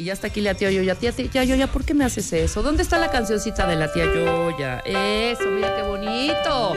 [0.00, 0.94] Y ya está aquí la tía Yoya.
[0.94, 2.62] Tía, tía Yoya, ¿por qué me haces eso?
[2.62, 4.78] ¿Dónde está la cancioncita de la tía Yoya?
[4.86, 6.72] Eso, mira qué bonito.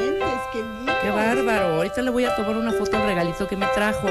[1.01, 1.75] Qué bárbaro.
[1.75, 4.09] Ahorita le voy a tomar una foto al regalito que me trajo.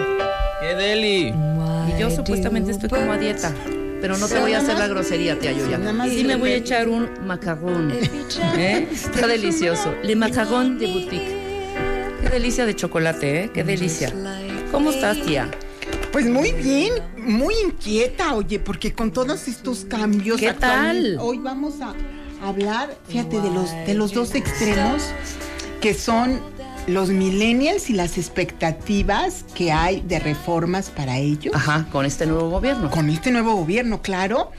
[0.63, 1.29] ¡Qué deli!
[1.29, 3.53] Y yo supuestamente estoy como a dieta.
[4.01, 5.79] Pero no te voy a hacer la grosería, tía Yoya.
[6.09, 7.93] Sí me voy a echar un macarrón.
[8.57, 8.89] ¿Eh?
[8.91, 9.95] Está delicioso.
[10.03, 11.37] Le macarrón de boutique.
[12.23, 13.51] Qué delicia de chocolate, ¿eh?
[13.53, 14.11] Qué delicia.
[14.71, 15.51] ¿Cómo estás, tía?
[16.13, 20.39] Pues muy bien, muy inquieta, oye, porque con todos estos cambios.
[20.39, 21.17] ¿Qué tal?
[21.19, 21.95] Hoy vamos a
[22.47, 25.03] hablar, fíjate, de los, de los dos extremos
[25.81, 26.41] que son
[26.87, 31.55] los millennials y las expectativas que hay de reformas para ellos.
[31.57, 32.91] Ajá, con este nuevo gobierno.
[32.91, 34.51] Con este nuevo gobierno, claro,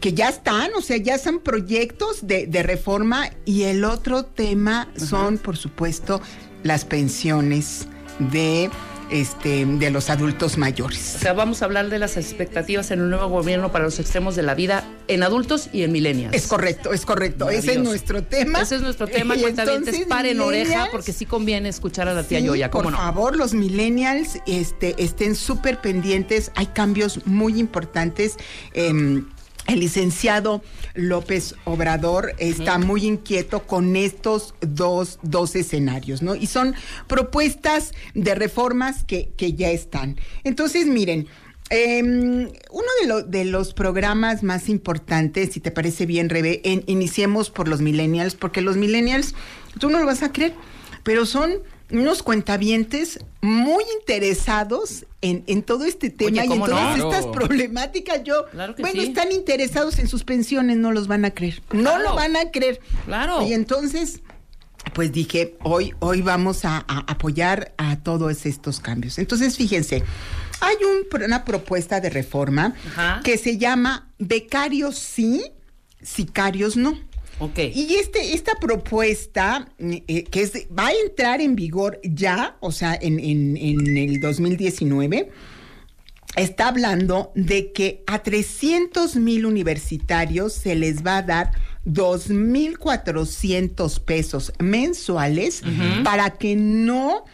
[0.00, 4.88] que ya están, o sea, ya son proyectos de, de reforma y el otro tema
[4.96, 6.20] son, por supuesto,
[6.62, 7.88] las pensiones
[8.18, 8.70] de
[9.10, 11.16] este, de los adultos mayores.
[11.16, 14.36] O sea, vamos a hablar de las expectativas en un nuevo gobierno para los extremos
[14.36, 16.34] de la vida en adultos y en millennials.
[16.34, 17.50] Es correcto, es correcto.
[17.50, 18.60] Ese es nuestro tema.
[18.60, 19.34] Ese es nuestro tema.
[19.40, 22.70] Cuentavientes, paren oreja porque sí conviene escuchar a la tía Yoya.
[22.70, 22.98] ¿cómo por no?
[22.98, 26.52] favor, los millennials este, estén súper pendientes.
[26.54, 28.36] Hay cambios muy importantes.
[28.74, 29.22] Eh,
[29.66, 30.62] el licenciado
[30.94, 36.34] López Obrador está muy inquieto con estos dos, dos escenarios, ¿no?
[36.34, 36.74] Y son
[37.06, 40.16] propuestas de reformas que, que ya están.
[40.44, 41.28] Entonces, miren,
[41.70, 46.82] eh, uno de, lo, de, los programas más importantes, si te parece bien, Rebe, en,
[46.86, 49.34] iniciemos por los millennials, porque los millennials,
[49.78, 50.52] tú no lo vas a creer,
[51.04, 56.66] pero son unos cuentavientes muy interesados en, en todo este tema Oye, y en ¿cómo
[56.66, 57.10] todas no?
[57.12, 58.22] estas problemáticas.
[58.24, 59.08] Yo, Claro que bueno, sí.
[59.08, 61.62] están interesados en sus pensiones, no los van a creer.
[61.72, 62.02] No Claro.
[62.04, 62.80] lo van a creer.
[63.06, 63.46] Claro.
[63.46, 64.20] Y entonces,
[64.94, 69.18] pues dije, hoy, hoy vamos a, a apoyar a todos estos cambios.
[69.18, 70.02] Entonces, fíjense,
[70.60, 73.20] hay un- una propuesta de reforma Ajá.
[73.24, 75.44] que se llama becarios sí,
[76.02, 76.98] sicarios no.
[77.40, 77.58] Ok.
[77.74, 82.96] Y este, esta propuesta, eh, que es, va a entrar en vigor ya, o sea,
[83.00, 85.30] en, en- en el 2019,
[86.36, 91.50] está hablando de que a 300 mil universitarios se les va a dar
[91.86, 95.62] 2.400 pesos mensuales
[96.04, 97.24] para que no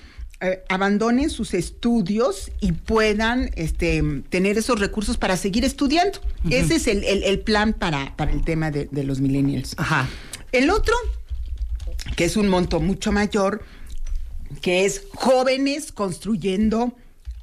[0.40, 6.18] eh, abandonen sus estudios y puedan este, tener esos recursos para seguir estudiando.
[6.50, 9.74] Ese es el, el- el plan para, para el tema de, de los millennials.
[9.78, 10.08] Ajá.
[10.52, 10.94] El otro,
[12.16, 13.62] que es un monto mucho mayor,
[14.60, 16.94] que es jóvenes construyendo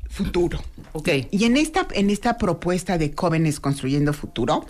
[0.09, 0.63] futuro.
[0.93, 1.09] Ok.
[1.31, 4.65] Y en esta, en esta propuesta de jóvenes construyendo futuro,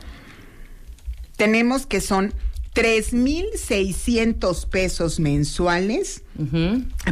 [1.35, 2.33] tenemos que son
[2.73, 6.23] 3.600 pesos mensuales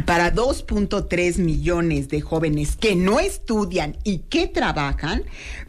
[0.04, 5.22] para 2.3 millones de jóvenes que no estudian y que trabajan,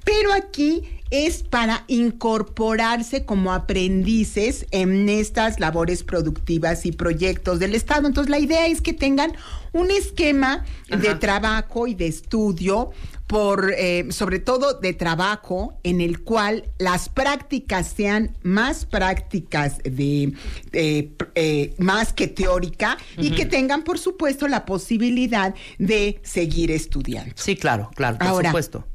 [0.03, 8.07] pero aquí es para incorporarse como aprendices en estas labores productivas y proyectos del Estado.
[8.07, 9.33] Entonces la idea es que tengan
[9.73, 12.89] un esquema de trabajo y de estudio
[13.33, 20.33] por eh, sobre todo de trabajo en el cual las prácticas sean más prácticas de
[20.71, 27.33] eh, eh, más que teórica y que tengan por supuesto la posibilidad de seguir estudiando.
[27.35, 28.85] Sí, claro, claro, por Ahora, supuesto.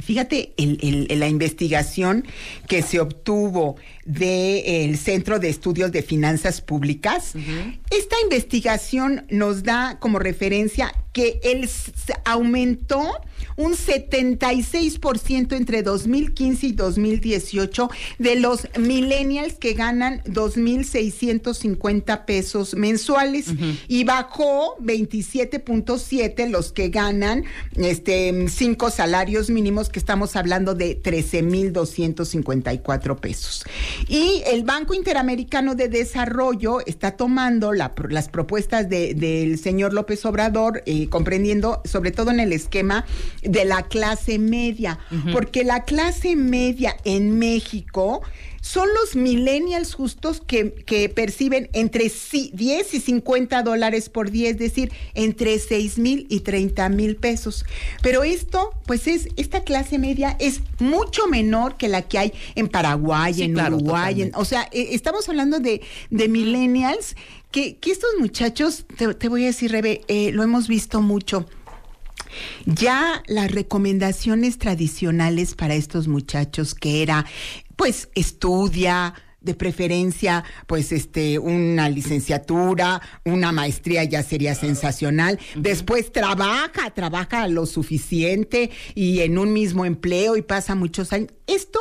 [0.00, 2.24] Fíjate el- el- la investigación
[2.68, 7.32] que se obtuvo del Centro de Estudios de Finanzas Públicas.
[7.90, 11.68] Esta investigación nos da como referencia que el
[12.24, 13.10] aumentó
[13.58, 23.46] un 76% entre 2015 y 2018 de los millennials que ganan 2.650 pesos mensuales
[23.88, 27.44] y bajó 27.7 los que ganan
[27.76, 33.64] este cinco salarios mínimos que estamos hablando de 13.254 pesos.
[34.06, 40.24] Y el Banco Interamericano de Desarrollo está tomando la las propuestas de- del señor López
[40.24, 43.04] Obrador, eh, comprendiendo sobre todo en el esquema
[43.48, 44.98] de la clase media,
[45.32, 48.22] porque la clase media en México
[48.60, 54.50] son los millennials justos que, que perciben entre si- 10 y 50 dólares por día,
[54.50, 57.64] es decir, entre 6 mil y 30 mil pesos.
[58.02, 62.68] Pero esto, pues es, esta clase media es mucho menor que la que hay en
[62.68, 65.80] Paraguay, Sí, en claro, Uruguay, en- o sea, eh, estamos hablando de,
[66.10, 67.16] de millennials,
[67.50, 71.46] que, que estos muchachos, te, te voy a decir, Rebe, eh, lo hemos visto mucho.
[72.66, 77.26] Ya las recomendaciones tradicionales para estos muchachos, que era,
[77.76, 85.38] pues, estudia, de preferencia, pues, este, una licenciatura, una maestría ya sería sensacional.
[85.54, 91.30] Después trabaja, trabaja lo suficiente y en un mismo empleo y pasa muchos años.
[91.46, 91.78] Esto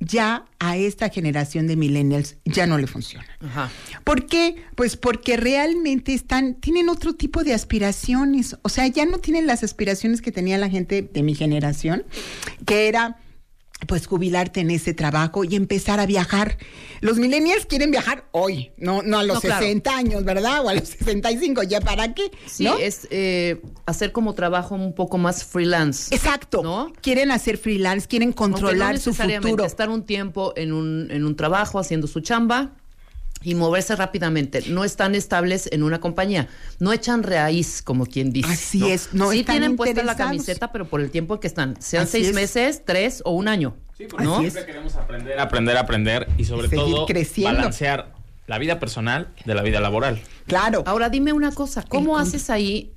[0.00, 3.26] ya a esta generación de millennials ya no le funciona.
[3.40, 3.70] Ajá.
[4.04, 4.56] ¿Por qué?
[4.74, 8.56] Pues porque realmente están, tienen otro tipo de aspiraciones.
[8.62, 12.04] O sea, ya no tienen las aspiraciones que tenía la gente de mi generación,
[12.66, 13.18] que era
[13.86, 16.56] pues jubilarte en ese trabajo y empezar a viajar.
[17.00, 20.64] Los millennials quieren viajar hoy, no, no a los 60 años, ¿verdad?
[20.64, 22.30] O a los 65, ¿ya para qué?
[22.46, 26.14] Sí, es eh, hacer como trabajo un poco más freelance.
[26.14, 26.62] Exacto.
[26.62, 26.92] ¿no?
[27.02, 29.64] Quieren hacer freelance, quieren controlar su futuro.
[29.64, 32.72] Estar un tiempo en un, en un trabajo haciendo su chamba
[33.42, 34.62] y moverse rápidamente.
[34.68, 36.48] No están estables en una compañía.
[36.78, 38.52] No echan raíz, como quien dice.
[38.52, 39.10] Así es.
[39.12, 41.80] No sí tienen puesta la camiseta, pero por el tiempo que están.
[41.80, 43.76] Sean seis meses, tres o un año.
[43.96, 47.06] Sí, porque siempre queremos aprender, aprender, aprender y sobre todo
[47.42, 48.14] balancear
[48.46, 50.20] la vida personal de la vida laboral.
[50.46, 50.82] Claro.
[50.86, 51.82] Ahora dime una cosa.
[51.82, 52.92] ¿Cómo haces ahí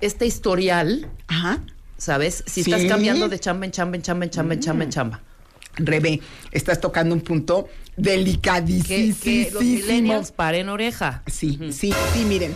[0.00, 1.10] este historial?
[1.26, 1.60] Ajá.
[1.98, 2.44] ¿Sabes?
[2.46, 5.22] Si estás cambiando de chamba en chamba, en chamba, en chamba, en chamba, en chamba.
[5.76, 6.20] Rebe,
[6.52, 9.20] estás tocando un punto delicadísimo.
[9.22, 11.22] Que, los millennials paren oreja.
[11.26, 12.54] Sí, sí, sí, miren.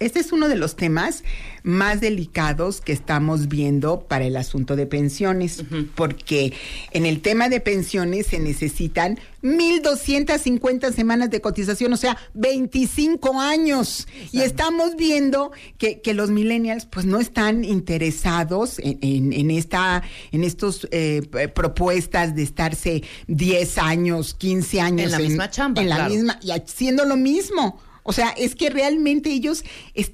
[0.00, 1.24] Este es uno de los temas
[1.62, 5.62] más delicados que estamos viendo para el asunto de pensiones,
[5.94, 6.54] porque
[6.92, 14.08] en el tema de pensiones se necesitan 1.250 semanas de cotización, o sea, 25 años.
[14.32, 20.02] Y estamos viendo que, los millennials pues no están interesados en, esta,
[20.32, 21.20] en estos eh,
[21.54, 25.82] propuestas de estarse 10 años, 15 años en la misma chamba.
[25.82, 27.78] En la misma, y haciendo lo mismo.
[28.02, 29.64] O sea, es que realmente ellos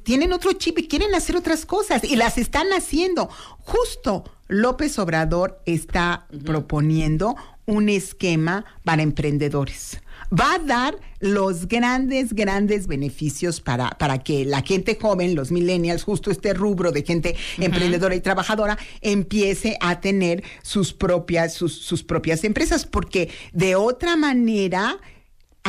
[0.02, 3.28] tienen otro chip y quieren hacer otras cosas y las están haciendo.
[3.58, 7.36] Justo López Obrador está proponiendo
[7.66, 10.00] un esquema para emprendedores.
[10.32, 16.02] Va a dar los grandes, grandes beneficios para, para que la gente joven, los millennials,
[16.02, 22.02] justo este rubro de gente emprendedora y trabajadora, empiece a tener sus propias, sus, sus
[22.02, 24.98] propias empresas, porque de otra manera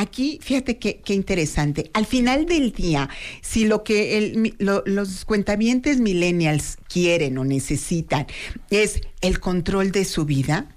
[0.00, 1.90] Aquí, fíjate qué, interesante.
[1.92, 3.08] Al final del día,
[3.40, 8.28] si lo que los cuentavientes millennials quieren o necesitan
[8.70, 10.68] es el control de su vida,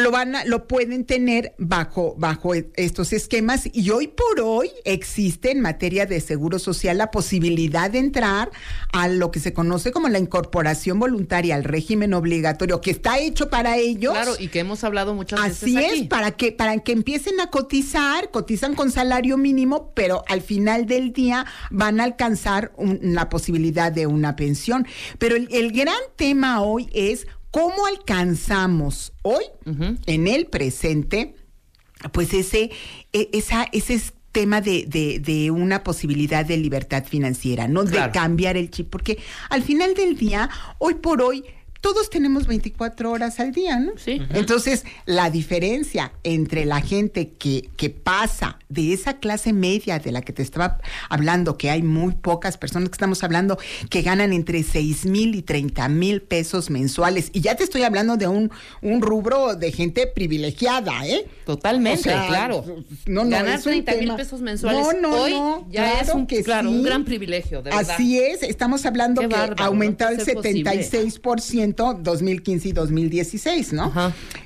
[0.00, 5.50] lo van a, lo pueden tener bajo, bajo estos esquemas y hoy por hoy existe
[5.50, 8.50] en materia de seguro social la posibilidad de entrar
[8.92, 13.50] a lo que se conoce como la incorporación voluntaria al régimen obligatorio que está hecho
[13.50, 14.12] para ellos.
[14.12, 15.62] Claro, y que hemos hablado muchas veces.
[15.62, 20.40] Así es, para que, para que empiecen a cotizar, cotizan con salario mínimo, pero al
[20.40, 24.86] final del día van a alcanzar la posibilidad de una pensión.
[25.18, 29.44] Pero el gran tema hoy es ¿Cómo alcanzamos hoy,
[30.06, 31.36] en el presente,
[32.10, 32.70] pues ese,
[33.12, 34.00] e, esa, ese
[34.32, 34.86] tema de,
[35.22, 37.84] de, una posibilidad de libertad financiera, ¿no?
[37.84, 39.18] De cambiar el chip, porque
[39.50, 41.44] al final del día, hoy por hoy,
[41.82, 43.92] todos tenemos 24 horas al día, ¿no?
[43.96, 44.22] Sí.
[44.30, 50.22] Entonces, la diferencia entre la gente que, que pasa de esa clase media de la
[50.22, 50.78] que te estaba
[51.10, 53.58] hablando, que hay muy pocas personas que estamos hablando
[53.90, 57.30] que ganan entre 6 mil y 30 mil pesos mensuales.
[57.32, 61.26] Y ya te estoy hablando de un, un rubro de gente privilegiada, ¿eh?
[61.44, 62.64] Totalmente, claro.
[63.06, 65.34] No, no, Ganar 30 mil pesos mensuales no, no, hoy
[65.70, 67.90] ya es un, claro, un gran privilegio, de verdad.
[67.90, 71.71] Así es, estamos hablando que aumentó el 76%.
[71.74, 73.92] 2015 y 2016, ¿no?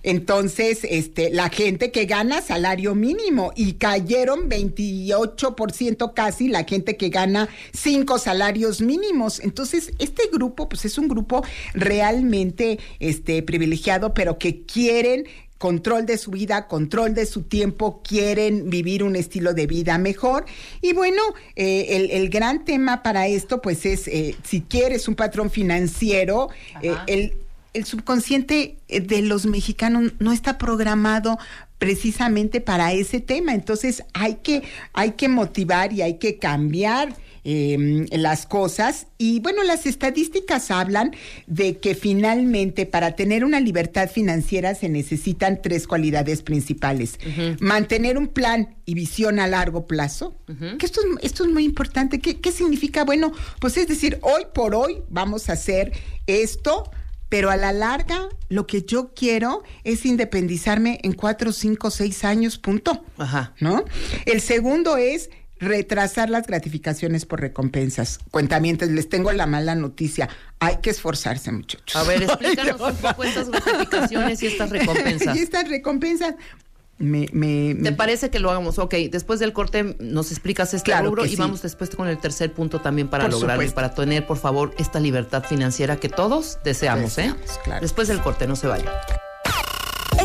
[0.02, 7.08] Entonces, este, la gente que gana salario mínimo y cayeron 28% casi la gente que
[7.08, 9.40] gana cinco salarios mínimos.
[9.40, 15.24] Entonces, este grupo, pues es un grupo realmente este, privilegiado, pero que quieren
[15.58, 20.44] control de su vida, control de su tiempo, quieren vivir un estilo de vida mejor.
[20.82, 21.22] Y bueno,
[21.54, 26.48] eh, el, gran tema para esto, pues es, eh, si quieres un patrón financiero,
[26.82, 27.34] eh, el,
[27.72, 31.38] el subconsciente de los mexicanos no está programado
[31.78, 33.54] precisamente para ese tema.
[33.54, 37.14] Entonces hay que, hay que motivar y hay que cambiar
[37.48, 39.06] Em, las cosas.
[39.18, 41.14] Y bueno, las estadísticas hablan
[41.46, 47.20] de que finalmente para tener una libertad financiera se necesitan tres cualidades principales.
[47.60, 50.36] Mantener un plan y visión a largo plazo,
[50.76, 52.18] que esto es, esto es muy importante.
[52.18, 53.04] ¿Qué, ¿Qué significa?
[53.04, 55.92] Bueno, pues es decir, hoy por hoy vamos a hacer
[56.26, 56.90] esto
[57.28, 62.56] pero a la larga lo que yo quiero es independizarme en cuatro, cinco, seis años,
[62.56, 63.04] punto.
[63.18, 63.52] Ajá.
[63.58, 63.84] ¿No?
[64.26, 68.18] El segundo es retrasar las gratificaciones por recompensas.
[68.30, 70.28] Cuentamientos, les tengo la mala noticia.
[70.58, 71.96] Hay que esforzarse, muchachos.
[71.96, 75.36] A ver, explícanos un poco estas gratificaciones y estas recompensas.
[75.36, 76.34] y estas recompensas.
[76.98, 77.26] Me,
[77.74, 78.78] ¿Te parece que lo hagamos?
[78.78, 82.80] Ok, después del corte nos explicas este rubro y vamos después con el tercer punto
[82.80, 87.34] también para lograr y para tener, por favor, esta libertad financiera que todos deseamos, ¿eh?
[87.82, 88.90] Después del corte, no se vaya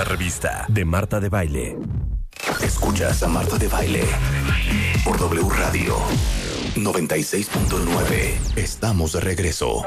[0.00, 1.76] Una revista de Marta de Baile.
[2.62, 4.02] Escuchas a Marta de Baile
[5.04, 5.94] por W Radio
[6.74, 8.56] 96.9.
[8.56, 9.84] Estamos de regreso.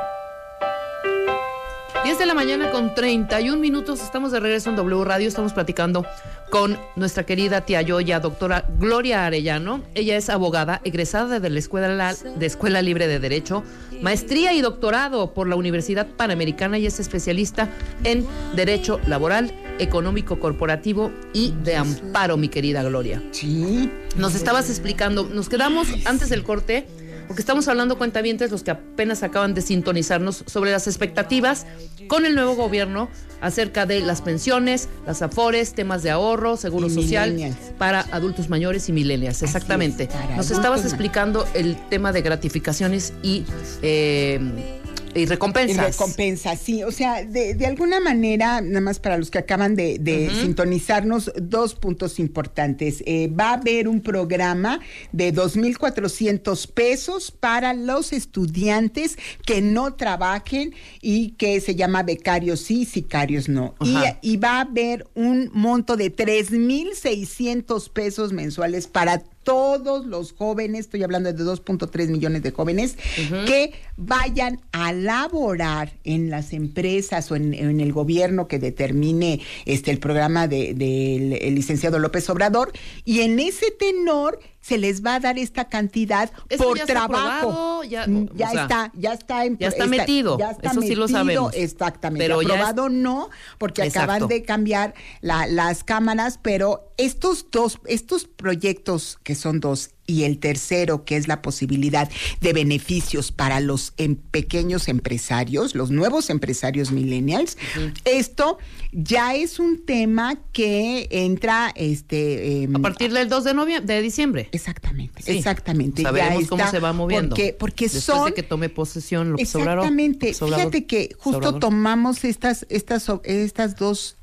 [2.03, 4.01] 10 de la mañana con 31 minutos.
[4.01, 5.27] Estamos de regreso en W Radio.
[5.27, 6.05] Estamos platicando
[6.51, 9.81] con nuestra querida tía Yoya, doctora Gloria Arellano.
[9.95, 13.63] Ella es abogada, egresada de la Escuela, de Escuela Libre de Derecho,
[14.01, 17.69] maestría y doctorado por la Universidad Panamericana y es especialista
[18.03, 23.21] en Derecho Laboral, Económico Corporativo y de Amparo, mi querida Gloria.
[23.31, 23.89] Sí.
[24.17, 26.85] Nos estabas explicando, nos quedamos antes del corte
[27.27, 31.65] porque estamos hablando cuentavientes los que apenas acaban de sintonizarnos sobre las expectativas
[32.07, 33.09] con el nuevo gobierno
[33.41, 38.93] acerca de las pensiones, las afores, temas de ahorro, seguro social para adultos mayores y
[38.93, 39.41] millennials.
[39.41, 40.09] Exactamente.
[40.35, 43.45] Nos estabas explicando el tema de gratificaciones y
[43.81, 44.81] eh,
[45.15, 45.77] y recompensas.
[45.77, 46.83] Y recompensas, sí.
[46.83, 51.75] O sea, de, de, alguna manera, nada más para los que acaban de, sintonizarnos, dos
[51.75, 53.03] puntos importantes.
[53.05, 54.79] Eh, va a haber un programa
[55.11, 62.85] de 2.400 pesos para los estudiantes que no trabajen y que se llama becarios sí,
[62.85, 63.75] sicarios no.
[63.81, 70.81] Y, y, va a haber un monto de 3.600 pesos mensuales para todos los jóvenes,
[70.81, 72.97] estoy hablando de 2.3 millones de jóvenes,
[73.45, 79.99] que vayan a laborar en las empresas o en, el gobierno que determine este el
[79.99, 82.71] programa del de, licenciado López Obrador
[83.05, 87.83] y en ese tenor se les va a dar esta cantidad por trabajo.
[87.83, 90.39] ya, mm, está, ya está ya está metido.
[90.39, 91.53] Ya está Eso sí lo sabemos.
[91.53, 92.23] Exactamente.
[92.23, 99.35] Pero aprobado no, porque acaban de cambiar las cámaras, pero estos dos, estos proyectos que
[99.35, 102.09] son dos y el tercero, que es la posibilidad
[102.41, 107.57] de beneficios para los em, pequeños empresarios, los nuevos empresarios millennials.
[108.03, 108.57] Esto
[108.91, 114.01] ya es un tema que entra este em, a partir del 2 de noviembre de
[114.01, 114.49] diciembre.
[114.51, 116.03] Exactamente, exactamente.
[116.03, 117.35] Sabemos cómo se va moviendo.
[117.35, 120.33] Porque, porque son de que tome posesión lo Exactamente.
[120.33, 124.17] Fíjate que justo tomamos estas estas estas dos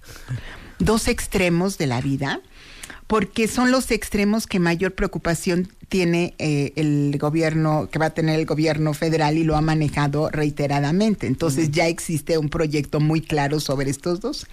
[0.79, 2.41] dos extremos de la vida
[3.11, 8.39] porque son los extremos que mayor preocupación tiene eh, el gobierno, que va a tener
[8.39, 11.27] el gobierno federal y lo ha manejado reiteradamente.
[11.27, 14.47] Entonces ya existe un proyecto muy claro sobre estos dos.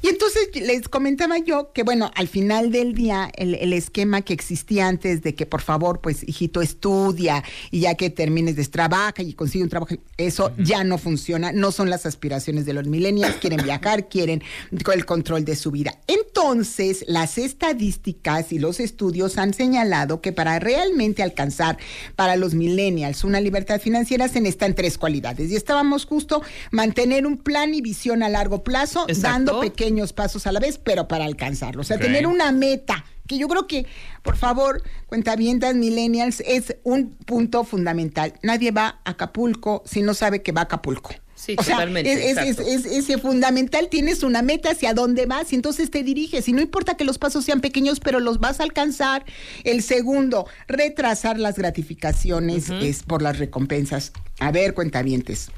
[0.00, 4.88] Y entonces les comentaba yo que, bueno, al final del día, el, esquema que existía
[4.88, 9.34] antes de que, por favor, pues, hijito, estudia y ya que termines de trabaja y
[9.34, 11.52] consigue un trabajo, eso ya no funciona.
[11.52, 13.36] No son las aspiraciones de los millennials.
[13.36, 15.98] Quieren viajar, quieren el control de su vida.
[16.06, 21.76] Entonces, las estadísticas y los estudios han señalado que para realmente alcanzar
[22.16, 25.50] para los millennials una libertad financiera se necesitan tres cualidades.
[25.50, 30.52] Y estábamos justo mantener un plan y visión a largo plazo, dando pequeños pasos a
[30.52, 31.82] la vez, pero para alcanzarlo.
[31.82, 33.86] O sea, tener una meta que yo creo que,
[34.22, 38.34] por favor, cuentavientas millennials, es un punto fundamental.
[38.42, 41.10] Nadie va a Acapulco si no sabe que va a Acapulco.
[41.44, 42.30] Sí, totalmente.
[42.30, 46.46] Es, es, es, fundamental, tienes una meta hacia dónde vas y entonces te diriges.
[46.46, 49.24] Y no importa que los pasos sean pequeños, pero los vas a alcanzar.
[49.64, 54.12] El segundo, retrasar las gratificaciones es por las recompensas.
[54.38, 55.50] A ver, cuentavientes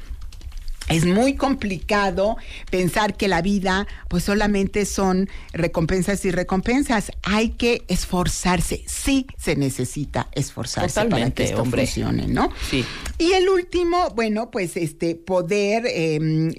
[0.88, 2.36] es muy complicado
[2.70, 7.10] pensar que la vida pues solamente son recompensas y recompensas.
[7.22, 8.84] Hay que esforzarse.
[8.86, 12.50] Sí se necesita esforzarse para que esto funcione, ¿no?
[12.70, 12.84] Sí.
[13.18, 16.52] Y el último, bueno, pues este poder em,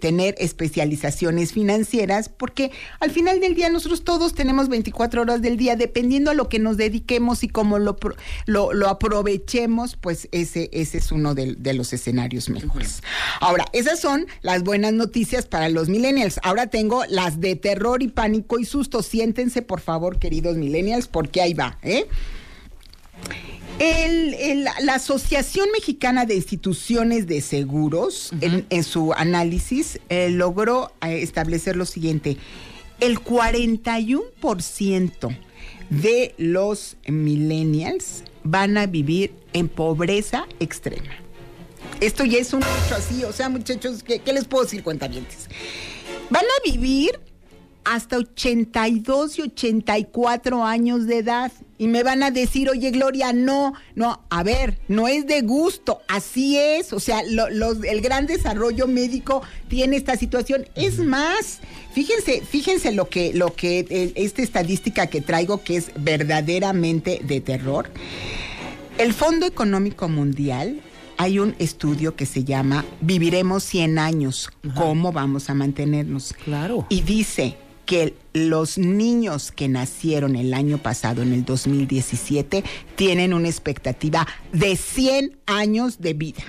[0.00, 5.76] tener especializaciones financieras porque al final del día nosotros todos tenemos 24 horas del día
[5.76, 7.96] dependiendo a lo que nos dediquemos y cómo lo,
[8.46, 13.02] lo, aprovechemos, pues ese, ese es uno de, los escenarios mejores.
[13.40, 16.40] Ahora, esas son las buenas noticias para los millennials.
[16.42, 19.02] Ahora tengo las de terror y pánico y susto.
[19.02, 22.06] Siéntense, por favor, queridos millennials, porque ahí va, ¿eh?
[24.82, 31.86] la Asociación Mexicana de Instituciones de Seguros, en, su análisis, eh, logró eh, establecer lo
[31.86, 32.36] siguiente.
[33.00, 35.36] El 41%
[35.88, 41.29] de los millennials van a vivir en pobreza extrema
[42.00, 45.48] Esto ya es un hecho así, o sea, muchachos, ¿qué, qué les puedo decir, cuentavientes?
[46.30, 47.20] Van a vivir
[47.84, 51.52] hasta 82 y 84 años de edad.
[51.78, 56.00] Y me van a decir, oye Gloria, no, no, a ver, no es de gusto,
[56.08, 56.92] así es.
[56.92, 60.66] O sea, el gran desarrollo médico tiene esta situación.
[60.74, 61.60] Es más,
[61.94, 67.40] fíjense, fíjense lo que, lo que, eh, esta estadística que traigo que es verdaderamente de
[67.40, 67.90] terror.
[68.98, 70.82] El Fondo Económico Mundial
[71.20, 76.32] hay un estudio que se llama Viviremos 100 años, ¿cómo vamos a mantenernos?
[76.32, 76.86] Claro.
[76.88, 82.64] Y dice, que los niños que nacieron el año pasado, en el 2017,
[82.96, 86.42] tienen una expectativa de 100 años de vida.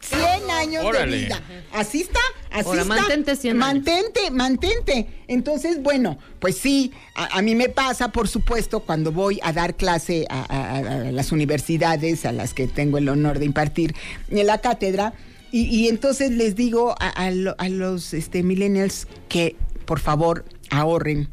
[0.00, 1.42] 100 años de vida.
[1.76, 2.84] Así está, así está.
[2.84, 5.06] Mantente 100 Mantente, mantente.
[5.28, 10.26] Entonces, bueno, pues sí, a, mí me pasa, por supuesto, cuando voy a dar clase
[10.30, 13.94] a, las universidades a las que tengo el honor de impartir
[14.30, 15.12] en la cátedra.
[15.52, 17.30] Y, entonces les digo a,
[17.68, 19.54] los este, millennials que,
[19.84, 21.28] por favor, ahorren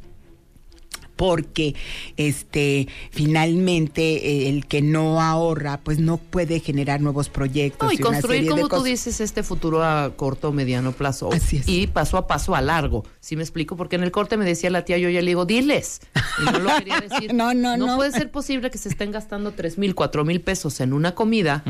[1.23, 1.73] porque
[2.17, 8.49] este finalmente eh, el que no ahorra pues no puede generar nuevos proyectos y, construir
[8.49, 11.29] como tú dices este futuro a corto o mediano plazo
[11.65, 13.05] y paso a paso a largo.
[13.21, 13.77] ¿sí me explico?
[13.77, 16.01] porque en el corte me decía la tía yo ya le digo diles.
[16.41, 17.33] Y no lo quería decir.
[17.33, 20.81] No, no, no, puede ser posible que se estén gastando tres mil cuatro mil pesos
[20.81, 21.63] en una comida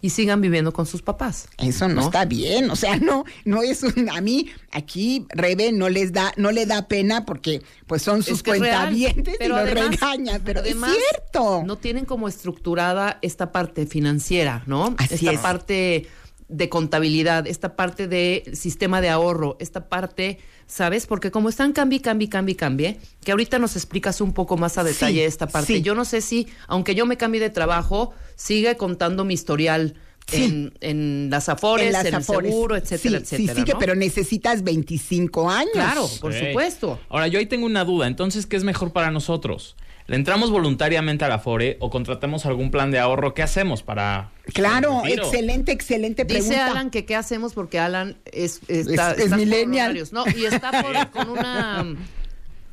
[0.00, 3.82] y sigan viviendo con sus papás eso no, está bien o sea no no es
[3.82, 7.60] un, a mí aquí Rebe no les da no le da pena porque
[7.94, 8.92] pues son sus cuentas
[9.38, 9.96] pero además,
[10.44, 11.62] pero es cierto.
[11.64, 14.96] No tienen como estructurada esta parte financiera, ¿no?
[14.98, 16.08] esta parte
[16.48, 21.06] de contabilidad, esta parte de sistema de ahorro, esta parte, ¿sabes?
[21.06, 24.82] Porque como están cambie, cambie, cambie, cambie, que ahorita nos explicas un poco más a
[24.82, 25.80] detalle esta parte.
[25.80, 29.94] Yo no sé si, aunque yo me cambie de trabajo, sigue contando mi historial
[30.32, 33.54] en, las afores, en, el seguro, etcétera, etcétera.
[33.54, 35.72] Sí, sí, pero necesitas 25 años.
[35.72, 36.98] Claro, por supuesto.
[37.08, 38.06] Ahora, yo ahí tengo una duda.
[38.06, 39.76] Entonces, ¿qué es mejor para nosotros?
[40.06, 43.32] ¿Le entramos voluntariamente a la Afore o contratamos algún plan de ahorro?
[43.32, 44.30] ¿Qué hacemos para.?
[44.52, 46.54] Claro, excelente, excelente pregunta.
[46.54, 49.98] Dice Alan que qué hacemos porque Alan es, está, es, millennial.
[50.12, 50.24] ¿no?
[50.36, 50.82] Y está
[51.12, 51.86] con una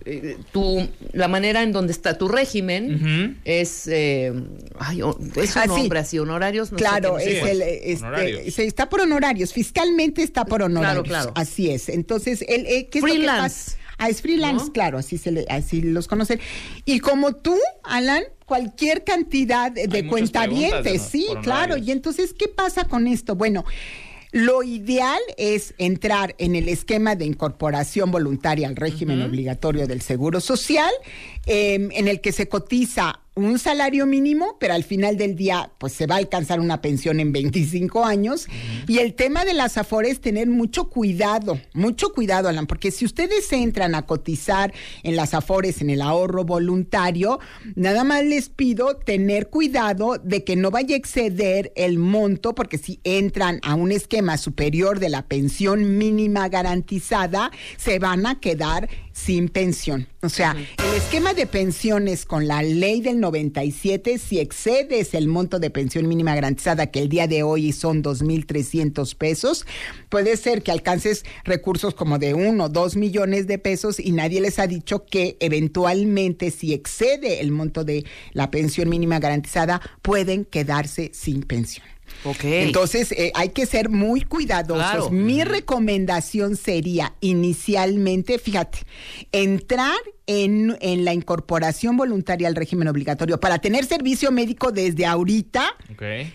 [0.06, 4.34] eh, tu, la manera en donde está tu régimen es, eh,
[4.80, 5.02] ay,
[5.36, 6.72] es un ah, nombre así, honorarios.
[6.72, 11.04] No claro, es el, este, está por honorarios, fiscalmente está por honorarios.
[11.04, 11.34] Claro, claro.
[11.36, 11.90] Así es.
[11.90, 13.78] Entonces, el, eh, ¿qué es freelance.
[13.98, 16.40] ah, es freelance, claro, así se le, así los conocen.
[16.86, 21.78] Y como tú, Alan, cualquier cantidad de cuentavientes, sí, claro.
[21.78, 23.36] Y entonces, ¿qué pasa con esto?
[23.36, 23.66] Bueno,
[24.32, 30.40] lo ideal es entrar en el esquema de incorporación voluntaria al régimen obligatorio del Seguro
[30.40, 30.92] Social,
[31.46, 35.94] em, en el que se cotiza un salario mínimo, pero al final del día, pues
[35.94, 38.48] se va a alcanzar una pensión en 25 años.
[38.88, 43.52] Y el tema de las afores, tener mucho cuidado, mucho cuidado, Alan, porque si ustedes
[43.54, 47.40] entran a cotizar en las afores, en el ahorro voluntario,
[47.76, 52.78] nada más les pido tener cuidado de que no vaya a exceder el monto, porque
[52.78, 58.90] si entran a un esquema superior de la pensión mínima garantizada, se van a quedar
[59.14, 60.08] sin pensión.
[60.22, 60.56] O sea,
[60.92, 66.06] el esquema de pensiones con la ley del 97, si excedes el monto de pensión
[66.06, 69.66] mínima garantizada, que el día de hoy son 2.300 pesos,
[70.10, 74.42] puede ser que alcances recursos como de uno o dos millones de pesos y nadie
[74.42, 80.44] les ha dicho que eventualmente si excede el monto de la pensión mínima garantizada, pueden
[80.44, 81.91] quedarse sin pensión.
[82.44, 85.12] Entonces, eh, hay que ser muy cuidadosos.
[85.12, 88.80] Mi recomendación sería inicialmente, fíjate,
[89.32, 95.76] entrar en, en, la incorporación voluntaria al régimen obligatorio para tener servicio médico desde ahorita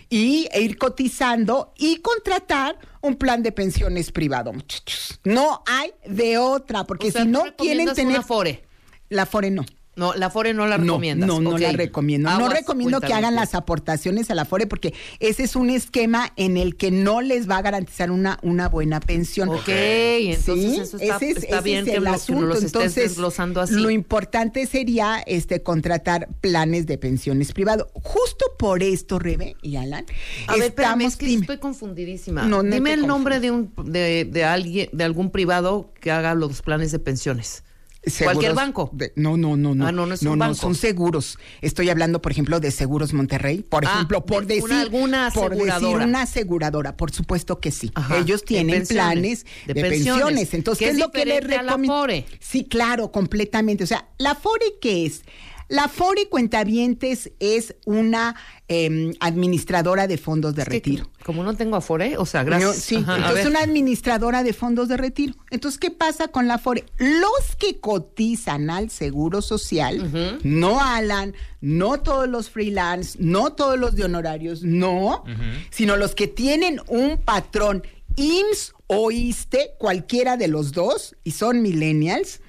[0.09, 5.19] y e ir cotizando y contratar un plan de pensiones privado, muchachos.
[5.23, 8.23] No hay de otra, porque si no quieren tener...
[8.23, 8.63] Fore.
[9.09, 9.65] La Fore no.
[9.97, 11.27] No, la FORE no la recomiendas.
[11.27, 12.29] No, no, la recomiendo.
[12.37, 16.55] no recomiendo que hagan las aportaciones a la FORE porque ese es un esquema en
[16.55, 19.49] el que no les va a garantizar una, una buena pensión.
[19.49, 23.73] Ok, entonces eso está, ese es, bien que, lo, los estés desglosando así.
[23.73, 27.87] Lo importante sería este contratar planes de pensiones privados.
[27.93, 30.05] Justo por esto, Rebe y Alan,
[30.45, 32.43] a ver, espérame, es que estoy confundidísima.
[32.43, 36.61] No, Dime el nombre de un de, de alguien de algún privado que haga los
[36.61, 37.63] planes de pensiones.
[38.23, 38.91] ¿Cualquier banco?
[39.15, 39.87] no, no, no, no.
[39.87, 40.55] Ah, no, no es un banco.
[40.55, 41.37] son seguros.
[41.61, 43.63] Estoy hablando, por ejemplo, de Seguros Monterrey.
[43.63, 44.73] Por ah, ejemplo, por decir.
[44.73, 46.97] alguna por decir una aseguradora.
[46.97, 47.91] Por supuesto que sí.
[48.17, 50.53] Ellos tienen planes de, pensiones.
[50.53, 52.07] Entonces, ¿qué es, lo que les recomiendo?
[52.39, 53.83] Sí, claro, completamente.
[53.83, 55.23] O sea, la FORE, ¿qué es?
[55.69, 58.35] La Fore Cuentavientes es una
[58.69, 61.09] em, administradora de fondos de retiro.
[61.25, 62.77] como no tengo Afore, o sea, gracias.
[62.77, 65.33] sí, entonces una administradora de fondos de retiro.
[65.51, 66.85] Entonces, ¿qué pasa con la Afore?
[66.97, 73.95] Los que cotizan al Seguro Social, no Alan, no todos los freelance, no todos los
[73.95, 75.23] de honorarios, no,
[75.69, 77.83] sino los que tienen un patrón
[78.15, 82.39] IMSS o ISTE, cualquiera de los dos, y son millennials,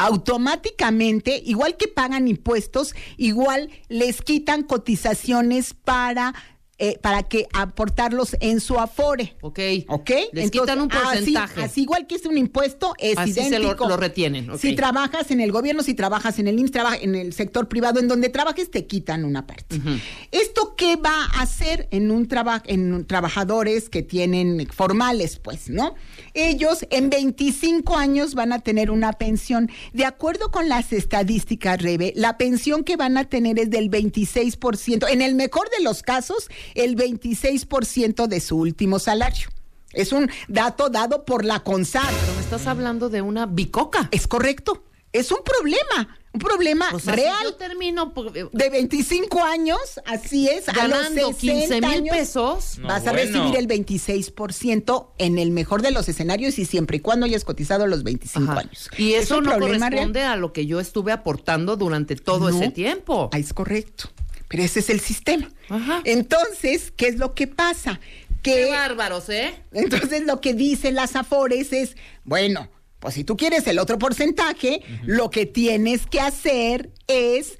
[0.00, 6.34] automáticamente, igual que pagan impuestos, igual les quitan cotizaciones para
[6.82, 9.36] eh, para que aportarlos en su afore.
[9.42, 9.58] Ok.
[9.88, 10.10] Ok.
[10.32, 11.62] Les quitan un porcentaje.
[11.62, 13.84] Así, igual que es un impuesto, es así idéntico.
[13.84, 14.58] Se lo, retienen.
[14.58, 18.00] Si trabajas en el gobierno, si trabajas en el IMSS, trabajas en el sector privado,
[18.00, 19.78] en donde trabajes, te quitan una parte.
[20.30, 25.96] ¿Esto qué va a hacer en un trabajo, en trabajadores que tienen formales, pues, ¿no?
[26.32, 29.70] Ellos en 25 años van a tener una pensión.
[29.92, 35.10] De acuerdo con las estadísticas, Rebe, la pensión que van a tener es del 26%.
[35.10, 39.48] En el mejor de los casos, el 26% de su último salario.
[39.92, 42.12] Es un dato dado por la CONSAR.
[42.20, 44.08] Pero me estás hablando de una bicoca.
[44.12, 44.84] Es correcto.
[45.12, 47.42] Es un problema, un problema real.
[47.42, 53.04] yo termino eh, de 25 años, así es, ganando a los 15 mil pesos, vas
[53.08, 57.44] a recibir el 26% en el mejor de los escenarios y siempre y cuando hayas
[57.44, 58.88] cotizado los 25 años.
[58.98, 63.30] Y eso no corresponde a lo que yo estuve aportando durante todo ese tiempo.
[63.32, 64.10] Ah, es correcto.
[64.50, 65.48] Pero ese es el sistema.
[66.02, 68.00] Entonces, ¿qué es lo que pasa?
[68.42, 69.54] Que, Qué bárbaros, ¿eh?
[69.72, 74.82] Entonces, lo que dicen las Afores es, bueno, pues si tú quieres el otro porcentaje,
[75.04, 77.58] lo que tienes que hacer es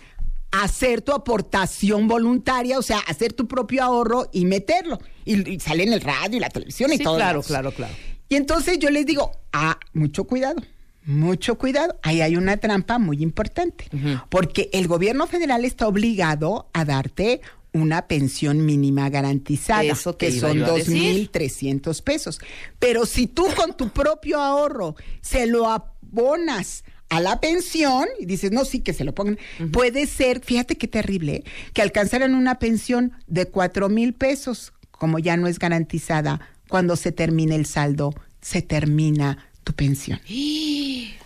[0.51, 4.99] hacer tu aportación voluntaria, o sea, hacer tu propio ahorro y meterlo.
[5.25, 7.15] Y, sale en el radio y la televisión y todo.
[7.15, 7.95] Claro, claro, claro.
[8.29, 10.61] Y entonces yo les digo, ah, mucho cuidado
[11.05, 13.87] mucho cuidado, ahí hay una trampa muy importante,
[14.29, 17.41] porque el gobierno federal está obligado a darte
[17.73, 19.83] una pensión mínima garantizada,
[20.19, 22.41] que son 2.300 pesos.
[22.79, 28.53] Pero si tú con tu propio ahorro se lo abonas a la pensión y dices,
[28.53, 29.39] no, sí, que se lo pongan,
[29.73, 31.45] puede ser, fíjate qué terrible, ¿eh?
[31.73, 37.11] que alcanzaran una pensión de cuatro mil pesos, como ya no es garantizada, cuando se
[37.11, 40.21] termine el saldo, se termina tu pensión.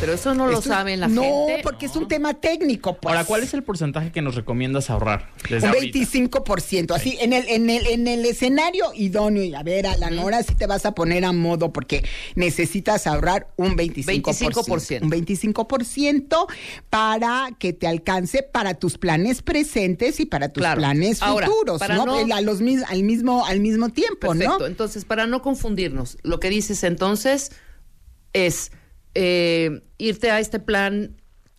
[0.00, 1.20] Pero eso no lo saben la gente.
[1.20, 2.96] No, porque es un tema técnico.
[2.96, 3.14] Pues.
[3.14, 5.30] Ahora, ¿cuál es el porcentaje que nos recomiendas ahorrar?
[5.50, 6.94] un 25%.
[6.94, 10.42] Así, en el, en, el, en el escenario idóneo, y a ver, a la Nora
[10.42, 12.04] sí te vas a poner a modo porque
[12.34, 14.22] necesitas ahorrar un 25%.
[14.54, 15.02] 25%.
[15.02, 16.46] Un 25%
[16.90, 22.06] para que te alcance para tus planes presentes y para tus planes futuros, ¿no?
[22.06, 24.66] los, al, mismo, al mismo tiempo, Perfecto.
[24.66, 27.52] Entonces, para no confundirnos, lo que dices entonces
[28.32, 28.72] es
[29.14, 31.16] eh, irte a este plan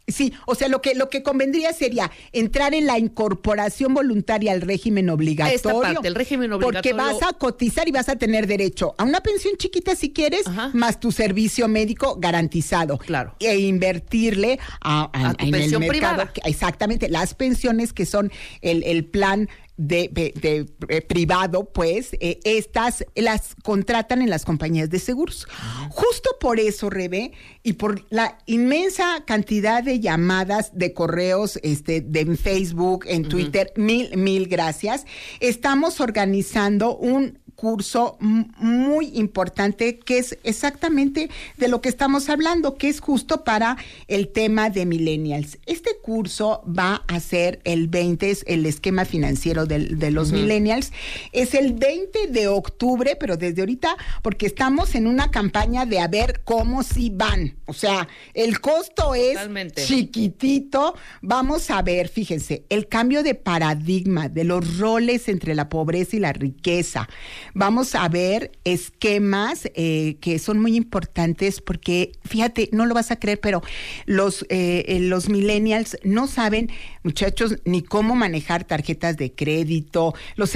[0.08, 4.62] Sí, o sea, lo que, lo que convendría sería entrar en la incorporación voluntaria al
[4.62, 5.56] régimen obligatorio.
[5.56, 6.82] Esta parte, el régimen obligatorio.
[6.82, 10.44] Porque vas a cotizar y vas a tener derecho a una pensión chiquita si quieres,
[10.74, 13.00] más tu servicio médico garantizado.
[13.00, 13.36] Claro.
[13.40, 16.30] E invertirle a, en el mercado.
[16.44, 23.06] exactamente, las pensiones que son el, el plan de, de, eh, privado, pues, eh, estas
[23.16, 25.48] las contratan en las compañías de seguros.
[25.90, 27.34] Justo por eso, Rebe,
[27.64, 33.72] y por la inmensa cantidad de llamadas, de correos, este, de en Facebook, en Twitter,
[33.76, 35.06] mil, mil gracias.
[35.40, 42.90] Estamos organizando un curso muy importante que es exactamente de lo que estamos hablando, que
[42.90, 45.58] es justo para el tema de millennials.
[45.66, 50.92] Este curso va a ser el 20, es el esquema financiero de, los millennials,
[51.32, 56.08] es el 20 de octubre, pero desde ahorita, porque estamos en una campaña de a
[56.08, 57.56] ver cómo si van.
[57.66, 59.38] O sea, el costo es
[59.76, 60.96] chiquitito.
[61.22, 66.20] Vamos a ver, fíjense, el cambio de paradigma de los roles entre la pobreza y
[66.20, 67.08] la riqueza
[67.56, 73.16] vamos a ver esquemas eh, que son muy importantes porque, fíjate, no lo vas a
[73.16, 73.64] creer, pero
[74.06, 76.70] los, eh, eh, los millennials no saben,
[77.04, 80.52] muchachos, ni cómo manejar tarjetas de crédito, los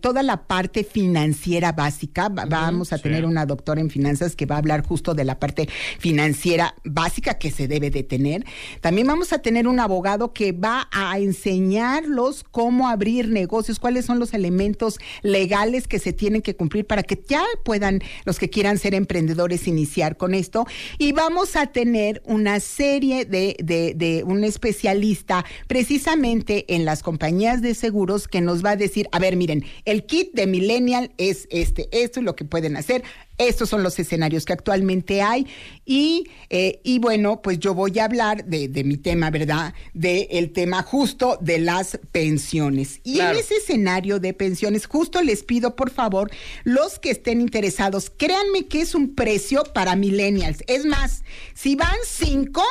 [0.00, 2.28] toda la parte financiera básica.
[2.28, 5.68] vamos a tener una doctora en finanzas que va a hablar justo de la parte
[5.98, 8.44] financiera básica que se debe de tener.
[8.80, 14.20] También vamos a tener un abogado que va a enseñarlos cómo abrir negocios, cuáles son
[14.20, 18.50] los elementos legales legales que se tienen que cumplir para que ya puedan los que
[18.50, 20.66] quieran ser emprendedores iniciar con esto.
[20.98, 27.74] Y vamos a tener una serie de, de, un especialista precisamente en las compañías de
[27.74, 31.88] seguros que nos va a decir, a ver, miren, el kit de Millennial es este,
[31.92, 33.02] esto es lo que pueden hacer
[33.38, 35.46] Estos son los escenarios que actualmente hay
[35.84, 39.74] y, eh, y bueno, pues yo voy a hablar de, de mi tema, ¿verdad?
[39.94, 43.00] De el tema justo de las pensiones.
[43.04, 46.30] Y en ese escenario de pensiones, justo les pido, por favor,
[46.64, 50.64] los que estén interesados, créanme que es un precio para millennials.
[50.66, 51.22] Es más,
[51.54, 52.62] si van cinco,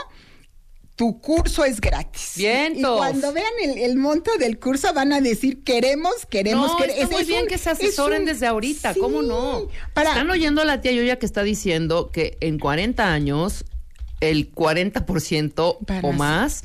[0.97, 2.33] tu curso es gratis.
[2.35, 2.75] Bien.
[2.75, 7.23] Y cuando vean el, monto del curso van a decir, queremos, queremos, no, Está muy
[7.23, 9.67] bien que se asesoren desde ahorita, ¿cómo no?
[9.95, 13.63] Están oyendo a la tía Yoya que está diciendo que en 40 años
[14.19, 16.63] el 40% o más...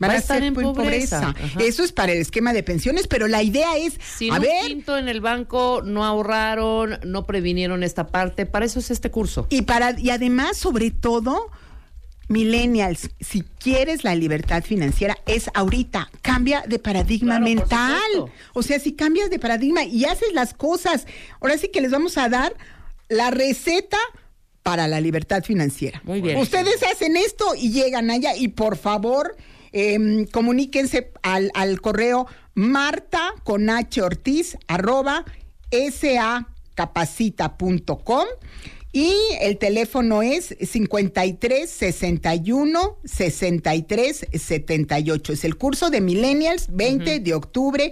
[0.00, 1.36] Van a, estar en pobreza.
[1.60, 4.98] Eso es para el esquema de pensiones, pero la idea es, si a ver, quinto
[4.98, 9.46] en el banco, no ahorraron, no previnieron esta parte, para eso es este curso.
[9.50, 11.48] Y para y además, sobre todo,
[12.28, 16.10] millennials, si quieres la libertad financiera, es ahorita.
[16.22, 18.32] Cambia de paradigma mental.
[18.52, 21.06] O sea, si cambias de paradigma y haces las cosas,
[21.40, 22.54] ahora sí que les vamos a dar
[23.08, 23.98] la receta
[24.62, 26.00] para la libertad financiera.
[26.04, 26.38] Muy bien.
[26.38, 29.36] Ustedes hacen esto y llegan allá y por favor
[29.72, 35.24] em, comuníquense al, al, correo marta con h ortiz arroba
[35.70, 38.26] sacapacita.com
[38.94, 45.32] y el teléfono es 53 61 63 78.
[45.32, 47.90] Es el curso de Millennials, 20 de octubre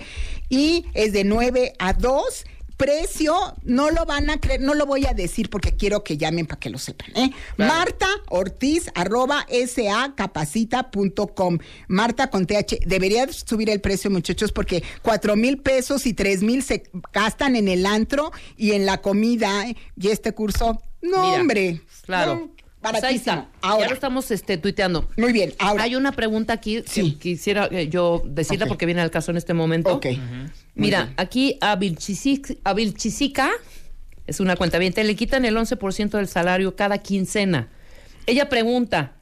[0.49, 2.45] y es de 9 a 2
[2.77, 6.47] precio, no lo van a creer, no lo voy a decir porque quiero que llamen
[6.47, 7.11] para que lo sepan.
[7.15, 7.31] ¿eh?
[7.57, 11.59] Marta Ortiz, arroba sacapacita.com.
[11.87, 12.81] Marta con TH.
[12.87, 17.69] Debería subir el precio, muchachos, porque cuatro mil pesos y tres mil se gastan en
[17.69, 19.69] el antro y en la comida.
[19.69, 19.77] ¿eh?
[19.97, 21.81] Y este curso, no, hombre.
[22.07, 22.51] Claro.
[22.81, 23.47] Pues ahí está.
[23.61, 23.85] Ahora.
[23.85, 25.09] Ya lo estamos este, tuiteando.
[25.17, 25.55] Muy bien.
[25.59, 25.85] Ahora.
[25.85, 29.55] Hay una pregunta aquí que quisiera eh, yo decirla porque viene al caso en este
[29.55, 29.95] momento.
[29.95, 30.07] Ok.
[30.75, 33.51] Mira, aquí a Vilchisica,
[34.27, 37.69] es una cuenta bien, le quitan el 11% del salario cada quincena.
[38.27, 39.13] Ella pregunta,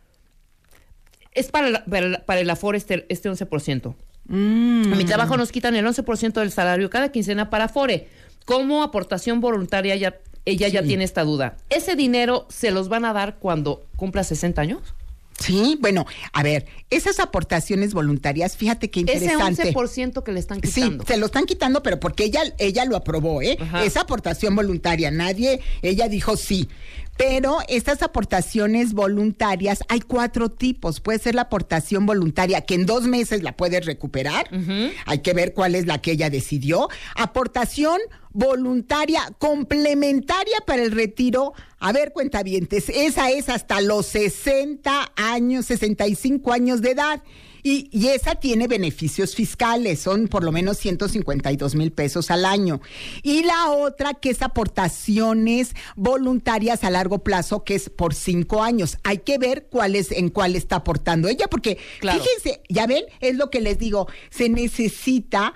[1.33, 1.85] ¿es para,
[2.27, 3.95] para, el Afore este, este 11%?
[4.27, 4.93] Mm.
[4.93, 8.09] A mi trabajo nos quitan el 11% del salario cada quincena para Afore.
[8.47, 11.57] Como aportación voluntaria, ya, ella ya tiene esta duda.
[11.69, 14.95] ¿Ese dinero se los van a dar cuando cumpla 60 años?
[15.41, 19.63] Sí, bueno, a ver, esas aportaciones voluntarias, fíjate qué interesante.
[19.63, 21.03] Ese 11% que le están quitando.
[21.03, 23.57] Sí, se lo están quitando, pero porque ella, ella lo aprobó, ¿eh?
[23.83, 26.69] Esa aportación voluntaria, nadie, ella dijo sí.
[27.17, 31.01] Pero estas aportaciones voluntarias, hay cuatro tipos.
[31.01, 34.49] Puede ser la aportación voluntaria, que en dos meses la puedes recuperar.
[35.07, 36.89] Hay que ver cuál es la que ella decidió.
[37.17, 37.99] Aportación
[38.33, 41.53] voluntaria complementaria para el retiro.
[41.79, 47.23] A ver, cuentavientes, esa es hasta los 60 años, 65 años de edad.
[47.63, 52.81] Y, y, esa tiene beneficios fiscales, son por lo menos 152 mil pesos al año.
[53.23, 58.97] Y la otra que es aportaciones voluntarias a largo plazo, que es por cinco años.
[59.05, 63.37] Hay que ver cuál es, en cuál está aportando ella, porque fíjense, ya ven, es
[63.37, 65.53] lo que les digo, se necesita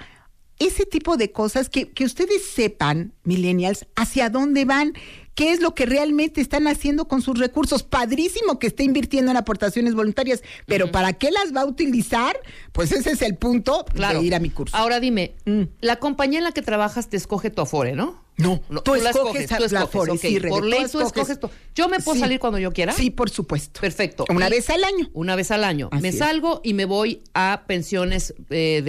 [0.58, 4.94] ese tipo de cosas que, que ustedes sepan, millennials, hacia dónde van
[5.34, 7.82] qué es lo que realmente están haciendo con sus recursos.
[7.82, 12.36] Padrísimo que esté invirtiendo en aportaciones voluntarias, pero ¿para qué las va a utilizar?
[12.72, 14.76] Pues ese es el punto de ir a mi curso.
[14.76, 15.62] Ahora dime, mm.
[15.80, 18.23] la compañía en la que trabajas te escoge tu Afore, ¿no?
[18.36, 21.38] No, tú, escoges, tú escoges, Por ley tú escoges,
[21.74, 22.92] ¿Yo me puedo salir cuando yo quiera?
[22.92, 23.80] Sí, por supuesto.
[23.80, 24.24] Perfecto.
[24.28, 25.08] Una vez al año.
[25.12, 25.88] Una vez al año.
[26.00, 28.82] me salgo y me voy a pensiones eh,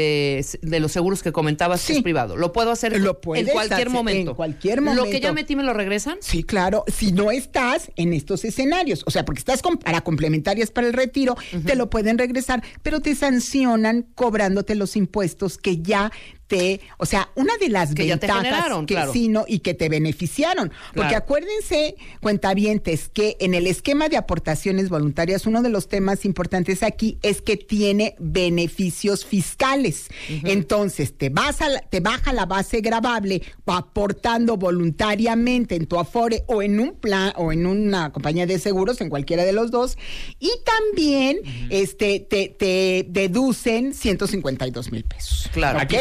[0.62, 2.38] de, los seguros que comentabas que es privado.
[2.38, 4.32] Lo puedo hacer lo en cualquier momento.
[4.32, 5.06] En cualquier momento.
[5.06, 6.18] Lo que ya metí me lo regresan.
[6.22, 6.84] Sí, claro.
[6.88, 11.36] Si no estás en estos escenarios, o sea, porque estás para complementarias para el retiro,
[11.66, 16.12] te lo pueden regresar, pero te sancionan cobrándote los impuestos que ya
[16.48, 20.72] te, o sea, una de las que ventajas que sí, no, y que te beneficiaron.
[20.94, 26.84] Porque acuérdense, cuentavientes, que en el esquema de aportaciones voluntarias, uno de los temas importantes
[26.84, 30.08] aquí es que tiene beneficios fiscales.
[30.44, 36.62] Entonces, te vas a te baja la base grabable aportando voluntariamente en tu Afore o
[36.62, 39.98] en un plan o en una compañía de seguros, en cualquiera de los dos,
[40.40, 45.50] y también este te, te deducen 152 mil pesos.
[45.52, 45.98] Claro, aquí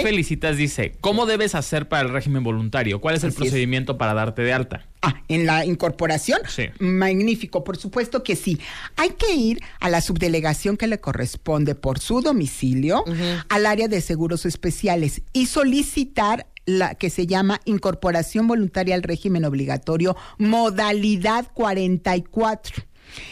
[0.57, 3.01] dice, ¿cómo debes hacer para el régimen voluntario?
[3.01, 4.87] ¿Cuál es el procedimiento para darte de alta?
[5.03, 6.41] Ah, en la incorporación.
[6.49, 6.65] Sí.
[6.79, 8.59] Magnífico, por supuesto que sí.
[8.97, 13.05] Hay que ir a la subdelegación que le corresponde por su domicilio
[13.49, 19.45] al área de seguros especiales y solicitar la que se llama incorporación voluntaria al régimen
[19.45, 22.85] obligatorio, modalidad 44.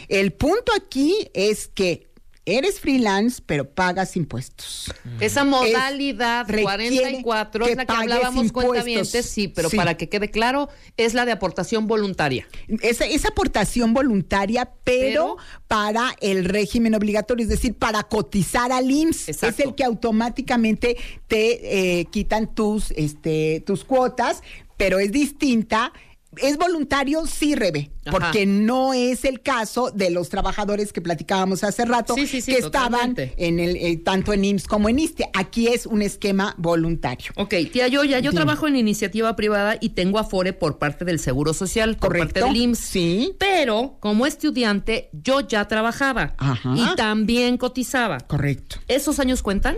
[0.07, 2.12] El punto aquí es que
[2.45, 4.93] eres freelance, pero pagas impuestos.
[5.19, 11.13] Esa modalidad 44 es la que hablábamos cuentavientes, sí, pero para que quede claro, es
[11.13, 12.47] la de aportación voluntaria.
[12.81, 19.43] Esa, esa aportación voluntaria, pero, para el régimen obligatorio, es decir, para cotizar al IMSS.
[19.43, 24.43] Es el que automáticamente te eh, quitan tus, este, tus cuotas,
[24.77, 25.93] pero es distinta
[26.37, 31.85] es voluntario, sí, Rebe, porque no es el caso de los trabajadores que platicábamos hace
[31.85, 35.29] rato, que estaban en el, eh, tanto en IMSS como en ISTE.
[35.33, 37.31] Aquí es un esquema voluntario.
[37.35, 41.53] Ok, tía Yoya, yo trabajo en iniciativa privada y tengo afore por parte del Seguro
[41.53, 42.79] Social, por parte del IMSS.
[42.79, 43.35] Sí.
[43.39, 46.35] Pero como estudiante, yo ya trabajaba
[46.75, 48.19] y también cotizaba.
[48.19, 48.77] Correcto.
[48.87, 49.77] ¿Esos años cuentan?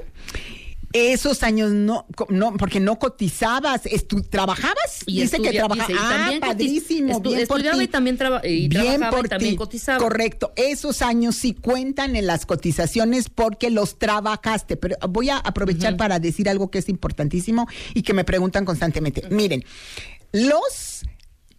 [0.97, 3.81] Esos años no, no porque no cotizabas,
[4.29, 5.03] trabajabas.
[5.05, 5.89] Y dice que trabajaba.
[5.99, 7.19] Ah, padrísimo.
[7.19, 9.97] bien estudiaba y también y bien por y también cotizaba.
[9.97, 10.53] Correcto.
[10.55, 14.77] Esos años sí cuentan en las cotizaciones porque los trabajaste.
[14.77, 19.27] Pero voy a aprovechar para decir algo que es importantísimo y que me preguntan constantemente.
[19.29, 19.65] Miren,
[20.31, 21.01] los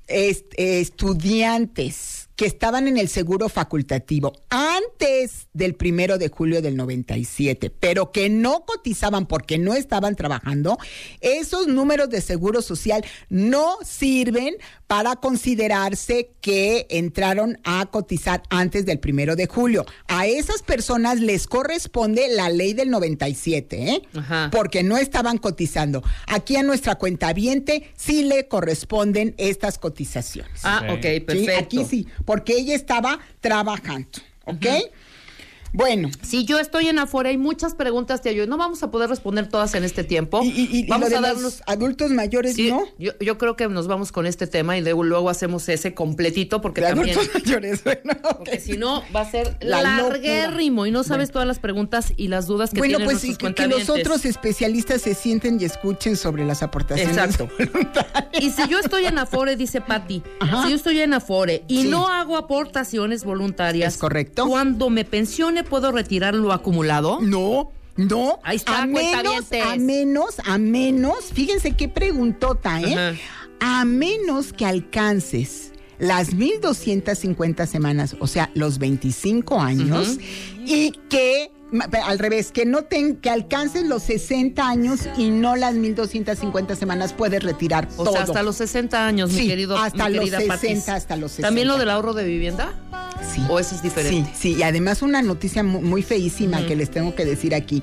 [0.08, 8.12] estudiantes que estaban en el seguro facultativo antes del primero de julio del 97, pero
[8.12, 10.78] que no cotizaban porque no estaban trabajando,
[11.20, 14.54] esos números de seguro social no sirven
[14.86, 19.86] para considerarse que entraron a cotizar antes del primero de julio.
[20.06, 24.02] A esas personas les corresponde la ley del 97, ¿eh?
[24.52, 26.02] porque no estaban cotizando.
[26.26, 30.60] Aquí a nuestra cuenta viente sí le corresponden estas cotizaciones.
[30.62, 31.58] Ah, ok, perfecto.
[31.58, 34.66] Aquí sí porque ella estaba trabajando, ¿ok?
[35.72, 36.10] Bueno.
[36.22, 38.46] Si yo estoy en afuera, hay muchas preguntas, te ayudo.
[38.46, 40.40] No vamos a poder responder todas en este tiempo.
[40.42, 41.42] Y, vamos a darnos.
[41.42, 42.84] Los adultos mayores, ¿no?
[42.98, 46.80] Yo, creo que nos vamos con este tema y luego, luego hacemos ese completito porque
[46.80, 47.18] de también.
[47.18, 48.00] Adultos mayores, bueno,
[48.38, 52.28] Porque si no, va a ser La larguérrimo y no sabes todas las preguntas y
[52.28, 56.16] las dudas que bueno, tienen pues, que, que los otros especialistas se sienten y escuchen
[56.16, 57.16] sobre las aportaciones.
[57.16, 57.48] Exacto.
[58.40, 60.22] y si yo estoy en Afore, dice Patti,
[60.64, 63.94] si yo estoy en Afore y no hago aportaciones voluntarias.
[63.94, 64.46] Es correcto.
[64.46, 65.04] Cuando me
[65.56, 67.20] pensione puedo retirar lo acumulado?
[67.20, 67.70] No.
[67.96, 73.18] No, Ahí está, a menos, a menos, a menos, fíjense qué preguntota, ¿eh?
[73.58, 80.18] A menos que alcances las 1250 semanas, o sea, los 25 años,
[80.66, 81.50] y que
[82.04, 87.12] al revés, que no ten, que alcances los 60 años y no las 1250 semanas
[87.12, 88.12] puedes retirar o todo.
[88.12, 91.48] sea, hasta los 60 años, mi querido hasta los 60, hasta los 60.
[91.48, 92.72] ¿También lo del ahorro de vivienda?
[93.34, 93.42] Sí.
[93.48, 94.30] ¿O eso es diferente?
[94.34, 97.82] Sí, sí, y además una noticia muy, feísima que les tengo que decir aquí.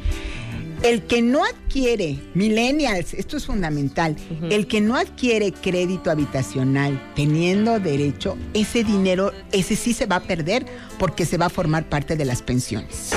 [0.81, 4.17] El que no adquiere, millennials, esto es fundamental,
[4.49, 10.23] el que no adquiere crédito habitacional teniendo derecho, ese dinero, ese sí se va a
[10.23, 10.65] perder
[10.99, 13.11] porque se va a formar parte de las pensiones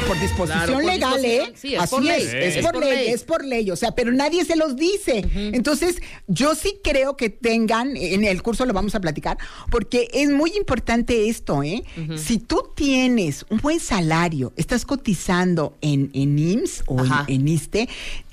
[0.00, 1.52] por disposición legal, ¿eh?
[1.54, 2.28] Sí, es por ley.
[2.32, 5.24] Es, por, ley, es por ley, o sea, pero nadie se los dice.
[5.34, 9.38] Entonces, yo sí creo que tengan, en el curso lo vamos a platicar,
[9.70, 11.84] porque es muy importante esto, ¿eh?
[12.16, 17.88] Si tú tienes un buen salario, estás cotizando en, en IMSS o en, en ISTE,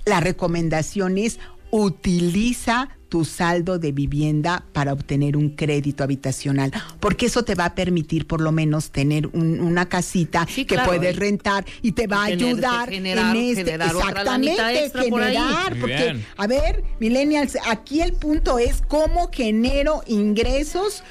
[0.06, 1.40] la recomendación es
[1.72, 7.76] utiliza tu saldo de vivienda para obtener un crédito habitacional, porque eso te va a
[7.76, 12.90] permitir por lo menos tener una casita que puedes rentar y te va a ayudar
[12.90, 20.04] generar, en este exactamente generar, porque a ver, millennials, aquí el punto es cómo genero
[20.08, 21.04] ingresos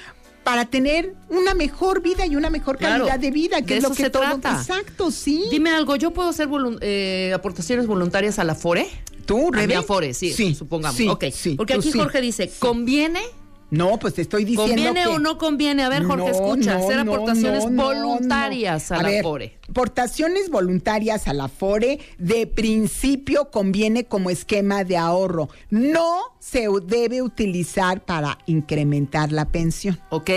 [0.49, 4.05] para tener una mejor vida y una mejor calidad de vida, que es lo que
[4.05, 4.53] se trata.
[4.53, 5.45] Exacto, sí.
[5.51, 6.49] Dime algo, ¿yo puedo hacer
[6.81, 8.89] eh, aportaciones voluntarias a la FORE?
[9.29, 9.77] ¿Tú, Rebe?
[9.77, 10.97] Afore, sí, sí, supongamos.
[10.97, 11.25] Sí, ok,
[11.59, 13.21] porque aquí Jorge dice, ¿conviene
[13.71, 14.75] no, pues te estoy diciendo.
[14.75, 15.85] ¿Conviene o no conviene?
[15.85, 19.59] A ver, Jorge, escucha, hacer aportaciones voluntarias a, la FORE.
[19.69, 25.51] Aportaciones voluntarias a la FORE de principio conviene como esquema de ahorro.
[25.69, 30.01] No se debe utilizar para incrementar la pensión.
[30.09, 30.31] Ok,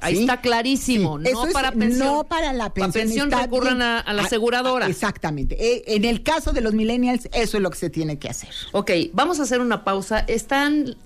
[0.00, 1.18] ahí está clarísimo.
[1.18, 2.06] No para pensión.
[2.06, 2.92] No para la pensión.
[2.92, 4.86] Para pensión recurran a, la aseguradora.
[4.86, 5.56] exactamente.
[5.60, 8.50] Eh, en el caso de los millennials, eso es lo que se tiene que hacer.
[8.72, 10.20] Ok, vamos a hacer una pausa.
[10.20, 10.96] Están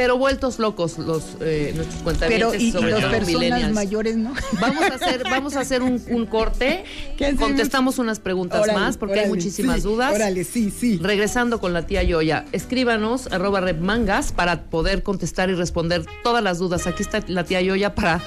[0.00, 4.82] pero vueltos locos los eh, nuestros cuentavientes pero y, sobre y personas mayores no vamos
[4.84, 6.84] a hacer vamos a hacer un, un corte.
[7.38, 10.14] Contestamos unas preguntas más porque hay muchísimas dudas.
[10.14, 10.98] órale sí sí.
[11.02, 16.56] Regresando con la tía Yoya escríbanos arroba repmangas para poder contestar y responder todas las
[16.56, 16.86] dudas.
[16.86, 18.22] Aquí está la tía Yoya para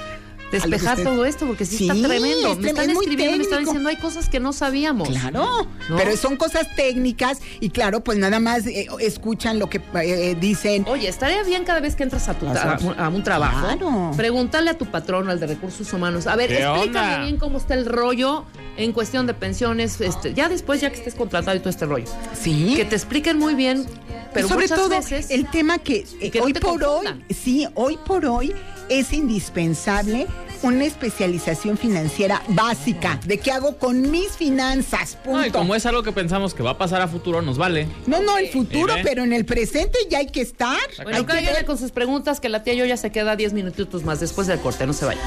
[0.54, 2.56] despejar todo esto, porque sí, está tremendo.
[2.56, 5.10] Me están escribiendo, me están diciendo, hay cosas que no sabíamos.
[5.10, 10.36] Claro, pero son cosas técnicas y claro, pues nada más eh, escuchan lo que eh,
[10.40, 10.86] dicen.
[10.88, 14.12] Oye, estaría bien cada vez que entras a, tu a, un trabajo, claro.
[14.16, 17.86] pregúntale a tu patrón, al de recursos humanos, a ver, explícame bien cómo está el
[17.86, 18.46] rollo
[18.78, 22.06] en cuestión de pensiones, este, ya después, ya que estés contratado y todo este rollo.
[22.34, 22.74] Sí.
[22.76, 23.86] Que te expliquen muy bien,
[24.34, 28.26] pero sobre muchas todo veces, el tema que, que hoy por hoy, sí, hoy por
[28.26, 28.54] hoy
[28.90, 30.28] es indispensable
[30.64, 35.18] una especialización financiera básica de qué hago con mis finanzas.
[35.24, 35.52] Punto.
[35.52, 37.88] como es algo que pensamos que va a pasar a futuro, nos vale.
[38.08, 40.80] No, no, el futuro, pero en el presente ya hay que estar.
[41.04, 44.20] Bueno, cállate con sus preguntas, que la tía yo ya se queda 10 minutitos más
[44.20, 45.22] después del corte, no se vaya.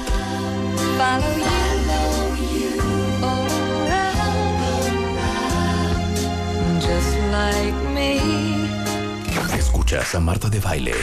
[9.66, 10.94] Escuchas a Marta de Baile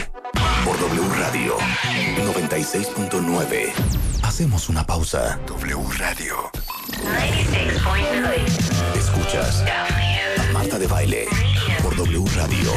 [0.64, 1.58] por W Radio
[2.34, 3.74] 96.9.
[4.24, 5.38] Hacemos una pausa.
[5.46, 6.50] W Radio.
[8.96, 11.28] Escuchas a Marta de Baile
[11.82, 12.72] por W Radio.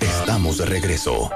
[0.00, 1.30] Estamos de regreso.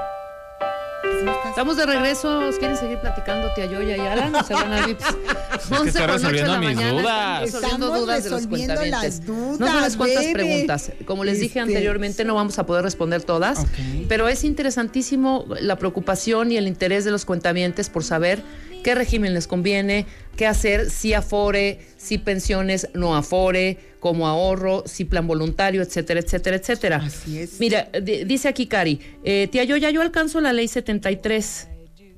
[1.49, 2.41] Estamos de regreso.
[2.59, 4.35] ¿Quieren seguir platicando, tía Yoya y Alan?
[4.35, 5.03] ¿O se van a Vips?
[5.57, 7.41] Es que estoy resolviendo mis dudas.
[7.41, 8.49] Resolviendo dudas de los.
[8.49, 9.21] Dudas,
[9.59, 10.91] no sabes cuántas preguntas.
[11.05, 13.65] Como les dije este, anteriormente, no vamos a poder responder todas.
[14.07, 18.43] Pero es interesantísimo la preocupación y el interés de los cuentavientes por saber
[18.83, 20.05] qué régimen les conviene,
[20.35, 26.57] qué hacer, si afore, si pensiones no afore, como ahorro, si plan voluntario, etcétera, etcétera,
[26.57, 26.97] etcétera.
[26.97, 27.59] Así es.
[27.59, 31.69] Mira, dice aquí Cari, eh, tía, yo ya yo alcanzo la ley 73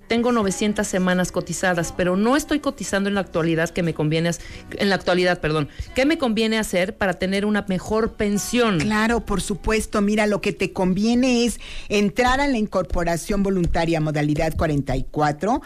[0.09, 4.31] tengo 900 semanas cotizadas, pero no estoy cotizando en la actualidad que me conviene,
[4.71, 8.79] en la actualidad, perdón, ¿qué me conviene hacer para tener una mejor pensión?
[8.79, 14.55] Claro, por supuesto, mira, lo que te conviene es entrar a la incorporación voluntaria modalidad
[14.57, 15.61] 44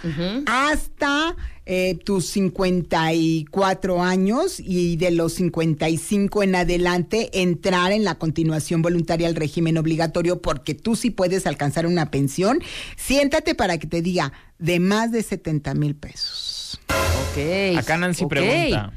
[0.46, 1.36] hasta
[1.66, 9.28] eh, tus 54 años y de los 55 en adelante entrar en la continuación voluntaria
[9.28, 12.59] al régimen obligatorio porque tú sí puedes alcanzar una pensión.
[12.97, 16.80] Siéntate para que te diga de más de 70 mil pesos.
[16.89, 17.78] Ok.
[17.78, 18.93] Acá Nancy pregunta.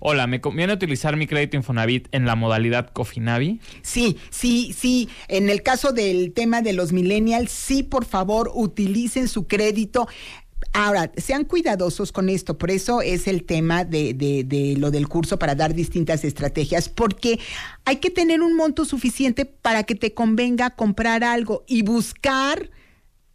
[0.00, 3.60] Hola, ¿me conviene utilizar mi crédito Infonavit en la modalidad Cofinavi?
[3.82, 5.08] Sí, sí, sí.
[5.28, 10.08] En el caso del tema de los millennials, sí, por favor, utilicen su crédito.
[10.72, 15.38] Ahora, sean cuidadosos con esto, por eso es el tema de, de, lo del curso
[15.38, 17.38] para dar distintas estrategias, porque
[17.84, 22.70] hay que tener un monto suficiente para que te convenga comprar algo y buscar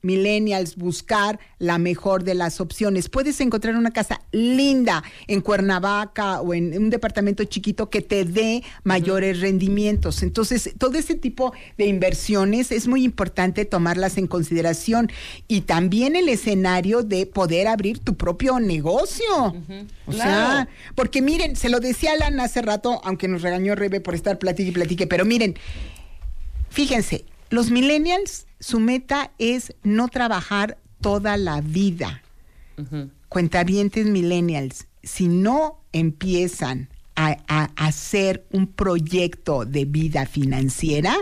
[0.02, 3.10] millennials buscar la mejor de las opciones.
[3.10, 8.64] Puedes encontrar una casa linda en Cuernavaca o en un departamento chiquito que te dé
[8.84, 10.24] mayores rendimientos.
[10.24, 15.12] Entonces, todo ese tipo de inversiones es muy importante tomarlas en consideración
[15.48, 19.26] y también el escenario de poder abrir tu propio negocio.
[20.06, 24.16] O sea, porque miren, se lo decía Alan hace rato, aunque nos regañó Rebe por
[24.16, 25.56] estar platique y platique, pero miren,
[26.70, 32.22] fíjense, los millennials, su meta es no trabajar toda la vida.
[33.28, 41.16] Cuentavientes millennials, si no empiezan a, a, hacer un proyecto de vida financiera,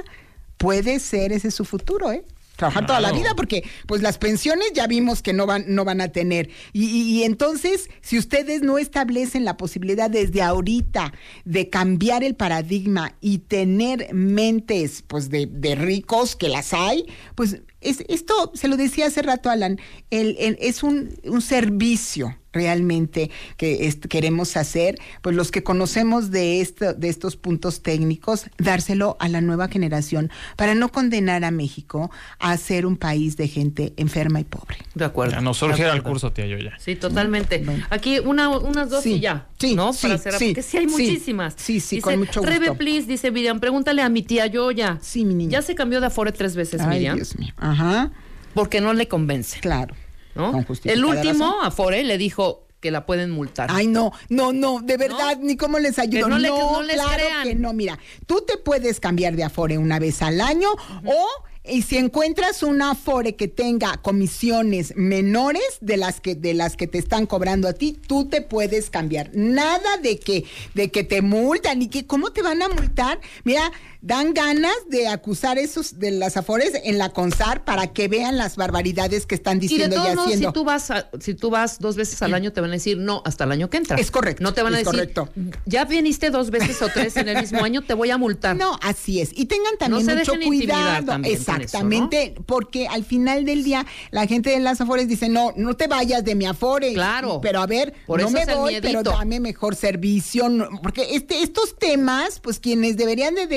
[0.58, 2.24] puede ser ese su futuro, ¿eh?
[2.58, 6.02] Trabajar toda la vida porque pues las pensiones ya vimos que no van no van
[6.02, 6.50] a tener.
[6.74, 11.14] Y, entonces si ustedes no establecen la posibilidad desde ahorita
[11.46, 17.06] de cambiar el paradigma y tener mentes pues de, de ricos que las hay
[17.36, 19.80] pues es, esto se lo decía hace rato Alan
[20.10, 26.94] el, es un, un servicio realmente que queremos hacer, pues los que conocemos de, esto,
[26.94, 32.58] de estos puntos técnicos, dárselo a la nueva generación para no condenar a México a
[32.58, 34.78] ser un país de gente enferma y pobre.
[34.96, 35.34] De acuerdo.
[35.34, 36.74] Ya nos surgiera el curso, tía Yoya.
[36.80, 37.64] Sí, totalmente.
[37.92, 39.48] Aquí una, unas dos y ya.
[39.60, 39.94] Sí, ¿no?
[39.94, 41.54] Sí, para cerrar, porque sí hay muchísimas.
[41.58, 42.52] Sí, sí, con mucho gusto.
[42.52, 44.98] Rebe, please, dice Miriam, pregúntale a mi tía Yoya.
[45.02, 45.52] Sí, mi niña.
[45.52, 47.16] Ya se cambió de Afore tres veces, Ay, Miriam.
[47.16, 47.54] Dios mío.
[47.58, 48.12] Ajá.
[48.54, 49.60] Porque no le convence.
[49.60, 49.96] Claro.
[50.38, 50.66] ¿No?
[50.86, 53.70] El último, Afore, le dijo que la pueden multar.
[53.72, 56.26] Ay, no, no, no, de verdad, ni cómo les ayudo.
[56.26, 57.44] Que no, le, no, no les claro crean.
[57.44, 57.74] que no.
[57.74, 60.70] Mira, tú te puedes cambiar de Afore una vez al año
[61.06, 61.28] o
[61.70, 66.88] y si encuentras una Afore que tenga comisiones menores de las que de las que
[66.88, 69.32] te están cobrando a ti, tú te puedes cambiar.
[69.34, 73.20] Nada de que de que te multan y que cómo te van a multar.
[73.44, 73.72] Mira,
[74.08, 78.56] dan ganas de acusar esos de las Afores en la CONSAR para que vean las
[78.56, 80.50] barbaridades que están Y de diciendo y, modos, haciendo.
[80.50, 82.98] si tú vas a- si tú vas dos veces al año te van a decir
[82.98, 83.98] no hasta el año que entra.
[83.98, 85.30] Es correcto, No te van a decir correcto.
[85.66, 88.56] ya viniste dos veces o tres en el mismo año te voy a multar.
[88.56, 89.32] No, así es.
[89.36, 91.14] Y tengan también se mucho cuidado.
[91.26, 95.88] Exactamente, porque al final del día la gente de las Afores dice, no, no te
[95.88, 96.94] vayas de mi Afore.
[96.94, 97.40] Claro.
[97.42, 100.48] Pero a ver, Por no me voy, pero dame mejor servicio.
[100.50, 103.48] no- porque este, estos temas, pues quienes deberían de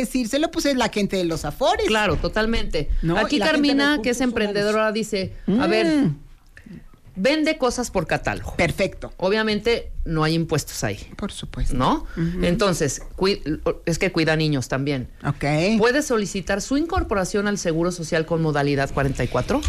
[0.40, 1.86] decírselo, pues es la gente de los Afores.
[1.86, 2.90] Claro, totalmente.
[3.02, 6.16] No, Aquí Carmina, que es emprendedora, dice, a ver, Mm.
[7.16, 8.54] vende cosas por catálogo.
[8.56, 9.12] Perfecto.
[9.18, 11.74] Obviamente no hay impuestos ahí, Por supuesto.
[11.76, 12.06] ¿no?
[12.42, 13.02] Entonces,
[13.84, 15.08] es que cuida niños también.
[15.26, 15.44] Ok.
[15.78, 19.60] ¿Puede solicitar su incorporación al Seguro Social con modalidad 44?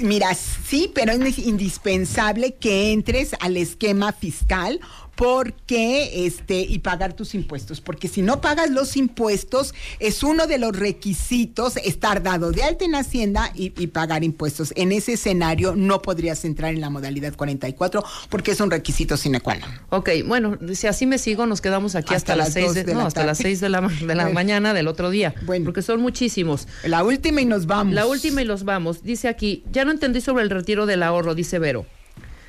[0.00, 4.80] Mira, sí, pero es indispensable que entres al esquema fiscal
[5.18, 10.58] porque este y pagar tus impuestos, porque si no pagas los impuestos es uno de
[10.58, 14.72] los requisitos estar dado de alta en Hacienda y, y pagar impuestos.
[14.76, 19.40] En ese escenario no podrías entrar en la modalidad 44 porque es un requisito sine
[19.40, 19.68] qua non.
[19.90, 22.74] Ok, bueno, si así me sigo, nos quedamos aquí hasta, Hasta las las 6 dos
[22.76, 25.34] de, de no, la hasta las 6 de la, de la mañana del otro día.
[25.42, 25.64] Bueno.
[25.64, 26.68] Porque son muchísimos.
[26.84, 27.92] La última y nos vamos.
[27.92, 29.02] La última y los vamos.
[29.02, 31.86] Dice aquí, ya no entendí sobre el retiro del ahorro, dice Vero.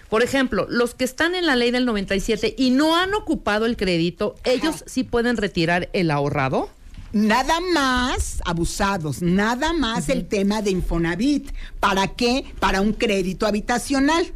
[0.10, 3.78] Por ejemplo, los que están en la ley del 97 y no han ocupado el
[3.78, 6.70] crédito, ¿ellos sí pueden retirar el ahorrado?
[7.12, 11.51] Nada más abusados, nada más el tema de Infonavit.
[11.80, 12.45] ¿Para qué?
[12.60, 14.32] Para un crédito habitacional.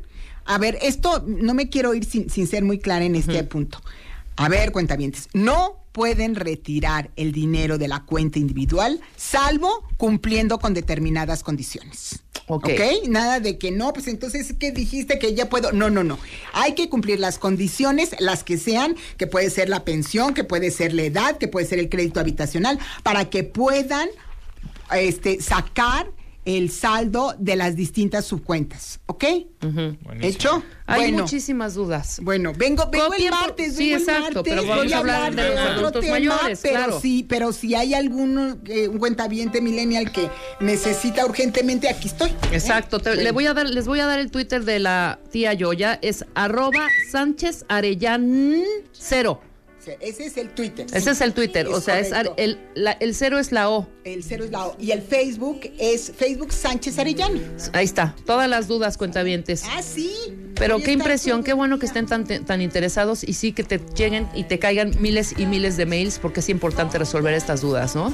[0.45, 3.79] A ver, esto no me quiero ir sin, sin ser muy clara en este punto.
[4.35, 10.73] A ver, cuentavientes, no pueden retirar el dinero de la cuenta individual, salvo cumpliendo con
[10.73, 12.19] determinadas condiciones.
[12.47, 12.69] Ok.
[13.07, 15.71] Nada de que no, pues entonces, ¿qué dijiste que ya puedo?
[15.71, 16.19] No, no, no.
[16.51, 20.71] Hay que cumplir las condiciones, las que sean, que puede ser la pensión, que puede
[20.71, 24.09] ser la edad, que puede ser el crédito habitacional, para que puedan
[24.91, 26.11] este, sacar
[26.45, 28.99] el saldo de las distintas subcuentas.
[29.05, 29.23] ¿Ok?
[29.61, 30.03] Buenísimo.
[30.21, 30.63] ¿Hecho?
[30.85, 32.19] Hay bueno, muchísimas dudas.
[32.21, 35.33] bueno, vengo, vengo el martes, sí, vengo el exacto, martes, pero vamos voy a hablar
[35.35, 36.99] de los otro adultos mayores, pero claro.
[36.99, 40.29] sí, pero si hay algún eh, un cuentaviente millennial que
[40.59, 42.29] necesita urgentemente, aquí estoy.
[42.31, 42.35] ¿eh?
[42.51, 42.99] Exacto.
[42.99, 45.97] te- le voy a dar, les voy a dar el Twitter de la tía Yoya.
[46.01, 49.39] Es arroba Sánchez Arellán cero.
[49.99, 50.85] Ese es el Twitter.
[50.93, 51.67] Ese es el Twitter.
[51.67, 53.87] Es o sea, es el, la- el cero es la O.
[54.03, 54.75] El cero es la O.
[54.79, 57.39] Y el Facebook es Facebook Sánchez Arellano.
[57.73, 58.15] Ahí está.
[58.25, 59.63] Todas las dudas, cuentavientes.
[59.69, 60.11] Ah, sí.
[60.55, 63.79] Pero Ahí qué impresión, qué bueno que estén tan, tan interesados y sí que te
[63.95, 67.95] lleguen y te caigan miles y miles de mails porque es importante resolver estas dudas,
[67.95, 68.13] ¿no?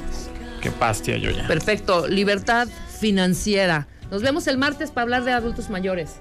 [0.62, 1.48] Qué pastia yo ya.
[1.48, 2.68] Perfecto, libertad
[3.00, 3.88] financiera.
[4.12, 6.16] Nos vemos el martes para hablar de adultos mayores.